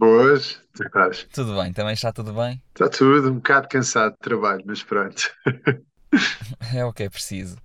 Boas, 0.00 0.58
tu 0.72 0.82
estás? 0.82 1.28
tudo 1.30 1.54
bem? 1.60 1.74
Também 1.74 1.92
está 1.92 2.10
tudo 2.10 2.32
bem? 2.32 2.62
Está 2.70 2.88
tudo, 2.88 3.30
um 3.30 3.34
bocado 3.34 3.68
cansado 3.68 4.12
de 4.12 4.18
trabalho, 4.20 4.62
mas 4.64 4.82
pronto. 4.82 5.30
É 6.74 6.82
o 6.84 6.92
que 6.92 7.02
é 7.02 7.10
preciso. 7.10 7.58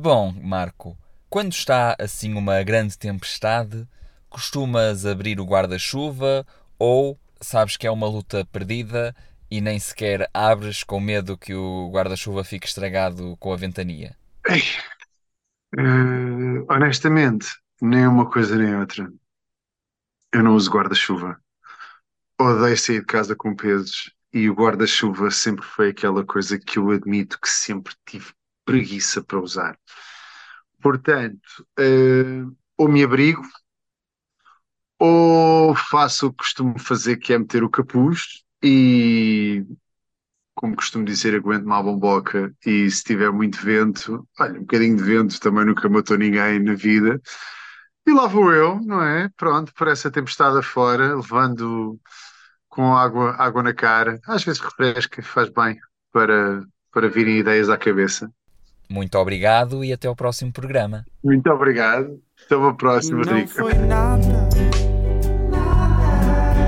Bom, 0.00 0.32
Marco, 0.32 0.96
quando 1.28 1.52
está 1.52 1.94
assim 2.00 2.32
uma 2.32 2.62
grande 2.62 2.96
tempestade, 2.98 3.86
costumas 4.30 5.04
abrir 5.04 5.38
o 5.38 5.44
guarda-chuva 5.44 6.46
ou 6.78 7.20
sabes 7.42 7.76
que 7.76 7.86
é 7.86 7.90
uma 7.90 8.08
luta 8.08 8.44
perdida 8.46 9.14
e 9.50 9.60
nem 9.60 9.78
sequer 9.78 10.30
abres 10.32 10.82
com 10.82 10.98
medo 10.98 11.36
que 11.36 11.54
o 11.54 11.90
guarda-chuva 11.92 12.42
fique 12.42 12.66
estragado 12.66 13.36
com 13.38 13.52
a 13.52 13.56
ventania? 13.56 14.16
Eh, 15.78 16.64
honestamente, 16.70 17.46
nem 17.82 18.06
uma 18.06 18.28
coisa 18.30 18.56
nem 18.56 18.74
outra. 18.76 19.12
Eu 20.32 20.42
não 20.42 20.54
uso 20.54 20.70
guarda-chuva. 20.70 21.38
Odeio 22.38 22.76
sair 22.76 23.00
de 23.00 23.06
casa 23.06 23.34
com 23.34 23.54
pesos 23.54 24.12
e 24.32 24.50
o 24.50 24.54
guarda-chuva 24.54 25.30
sempre 25.30 25.64
foi 25.64 25.88
aquela 25.90 26.24
coisa 26.24 26.58
que 26.58 26.78
eu 26.78 26.90
admito 26.90 27.40
que 27.40 27.48
sempre 27.48 27.94
tive 28.04 28.32
preguiça 28.64 29.22
para 29.22 29.40
usar. 29.40 29.78
Portanto, 30.82 31.66
eh, 31.78 32.44
ou 32.76 32.88
me 32.88 33.02
abrigo 33.02 33.42
ou 34.98 35.74
faço 35.74 36.26
o 36.28 36.30
que 36.30 36.38
costumo 36.38 36.78
fazer, 36.78 37.16
que 37.16 37.32
é 37.32 37.38
meter 37.38 37.62
o 37.64 37.70
capuz 37.70 38.42
e, 38.62 39.64
como 40.54 40.76
costumo 40.76 41.04
dizer, 41.04 41.34
aguento 41.34 41.64
uma 41.64 41.82
bomboca 41.82 42.54
e 42.64 42.90
se 42.90 43.02
tiver 43.04 43.30
muito 43.30 43.58
vento, 43.60 44.26
olha, 44.38 44.58
um 44.58 44.60
bocadinho 44.60 44.96
de 44.96 45.02
vento 45.02 45.40
também 45.40 45.64
nunca 45.66 45.88
matou 45.88 46.16
ninguém 46.18 46.60
na 46.62 46.74
vida. 46.74 47.20
E 48.06 48.12
lá 48.12 48.26
vou 48.26 48.52
eu, 48.52 48.80
não 48.82 49.02
é? 49.02 49.28
Pronto, 49.36 49.72
por 49.74 49.88
essa 49.88 50.10
tempestade 50.10 50.58
afora, 50.58 51.16
levando 51.16 52.00
com 52.76 52.94
água, 52.94 53.34
água 53.38 53.62
na 53.62 53.72
cara. 53.72 54.20
Às 54.26 54.44
vezes 54.44 54.60
refresca, 54.60 55.22
faz 55.22 55.48
bem 55.48 55.78
para, 56.12 56.62
para 56.92 57.08
virem 57.08 57.38
ideias 57.38 57.70
à 57.70 57.78
cabeça. 57.78 58.30
Muito 58.88 59.16
obrigado 59.18 59.82
e 59.82 59.94
até 59.94 60.06
ao 60.06 60.14
próximo 60.14 60.52
programa. 60.52 61.04
Muito 61.24 61.50
obrigado. 61.50 62.20
Até 62.44 62.54
uma 62.54 62.76
próxima, 62.76 63.24
Não 63.24 63.34
Rico. 63.34 63.48
foi 63.48 63.72
nada, 63.74 64.48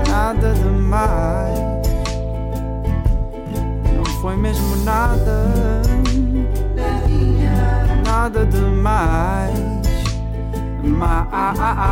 nada 0.09 0.53
demais. 0.55 1.59
Não 3.95 4.05
foi 4.19 4.35
mesmo 4.35 4.75
nada, 4.83 5.51
nada 8.03 8.45
demais. 8.47 9.59
Mais. 10.83 11.89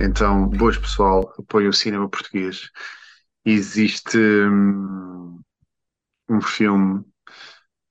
Então, 0.00 0.48
boas 0.48 0.76
pessoal, 0.76 1.32
apoiem 1.38 1.68
o 1.68 1.72
cinema 1.72 2.08
português. 2.08 2.70
Existe 3.44 4.18
hum, 4.18 5.40
um 6.28 6.40
filme 6.40 7.04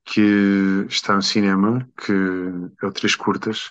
que 0.05 0.85
está 0.87 1.15
no 1.15 1.21
cinema, 1.23 1.87
que 1.97 2.13
é 2.81 2.85
o 2.85 2.91
Três 2.91 3.15
Curtas, 3.15 3.69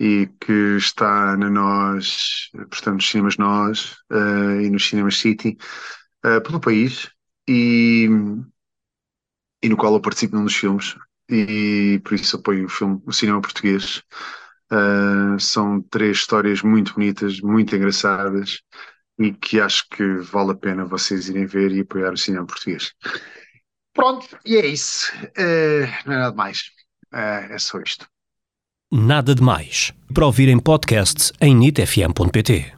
e 0.00 0.28
que 0.40 0.76
está 0.76 1.36
na 1.36 1.48
Nós, 1.50 2.50
portanto, 2.52 2.94
nos 2.94 3.08
cinemas 3.08 3.36
Nós 3.36 3.96
eh, 4.10 4.62
e 4.64 4.70
nos 4.70 4.86
cinemas 4.88 5.18
City, 5.18 5.56
eh, 6.24 6.40
pelo 6.40 6.60
país, 6.60 7.10
e, 7.48 8.08
e 9.62 9.68
no 9.68 9.76
qual 9.76 9.94
eu 9.94 10.00
participo 10.00 10.36
num 10.36 10.44
dos 10.44 10.56
filmes, 10.56 10.96
e 11.28 12.00
por 12.04 12.14
isso 12.14 12.36
apoio 12.36 12.66
o 12.66 12.68
filme, 12.68 13.00
o 13.06 13.12
cinema 13.12 13.40
português. 13.40 14.02
Uh, 14.72 15.38
são 15.38 15.82
três 15.82 16.16
histórias 16.16 16.62
muito 16.62 16.94
bonitas, 16.94 17.40
muito 17.40 17.76
engraçadas 17.76 18.62
e 19.18 19.30
que 19.30 19.60
acho 19.60 19.86
que 19.90 20.16
vale 20.16 20.52
a 20.52 20.54
pena 20.54 20.84
vocês 20.84 21.28
irem 21.28 21.44
ver 21.44 21.72
e 21.72 21.80
apoiar 21.80 22.14
o 22.14 22.16
cinema 22.16 22.46
português. 22.46 22.92
Pronto, 23.92 24.26
e 24.46 24.56
é 24.56 24.66
isso. 24.66 25.12
Uh, 25.38 25.86
não 26.06 26.14
é 26.14 26.18
nada 26.18 26.34
mais. 26.34 26.60
Uh, 27.12 27.52
é 27.52 27.58
só 27.58 27.78
isto. 27.80 28.06
Nada 28.90 29.34
de 29.34 29.42
Mais. 29.42 29.92
Para 30.12 30.26
ouvir 30.26 30.48
em 30.48 30.58
podcast 30.58 31.32
em 31.40 31.54
nitfm.pt. 31.54 32.74